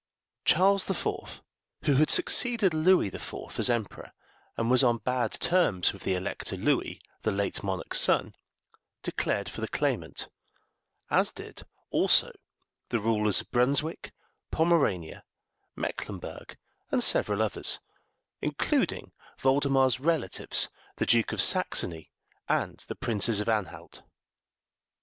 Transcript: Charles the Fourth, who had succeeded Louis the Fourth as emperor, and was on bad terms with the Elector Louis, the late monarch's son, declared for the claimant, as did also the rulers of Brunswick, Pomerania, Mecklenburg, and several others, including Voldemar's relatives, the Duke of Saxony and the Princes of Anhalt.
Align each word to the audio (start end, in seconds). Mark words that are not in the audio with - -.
Charles 0.45 0.85
the 0.85 0.95
Fourth, 0.95 1.41
who 1.83 1.93
had 1.97 2.09
succeeded 2.09 2.73
Louis 2.73 3.09
the 3.11 3.19
Fourth 3.19 3.59
as 3.59 3.69
emperor, 3.69 4.13
and 4.57 4.67
was 4.71 4.83
on 4.83 4.97
bad 4.97 5.33
terms 5.33 5.93
with 5.93 6.01
the 6.01 6.15
Elector 6.15 6.57
Louis, 6.57 6.99
the 7.21 7.31
late 7.31 7.61
monarch's 7.61 7.99
son, 7.99 8.33
declared 9.03 9.47
for 9.47 9.61
the 9.61 9.67
claimant, 9.67 10.27
as 11.11 11.29
did 11.29 11.67
also 11.91 12.31
the 12.89 12.99
rulers 12.99 13.41
of 13.41 13.51
Brunswick, 13.51 14.11
Pomerania, 14.49 15.23
Mecklenburg, 15.75 16.57
and 16.89 17.03
several 17.03 17.39
others, 17.39 17.79
including 18.41 19.11
Voldemar's 19.39 19.99
relatives, 19.99 20.69
the 20.95 21.05
Duke 21.05 21.31
of 21.31 21.43
Saxony 21.43 22.09
and 22.49 22.79
the 22.87 22.95
Princes 22.95 23.39
of 23.39 23.47
Anhalt. 23.47 24.01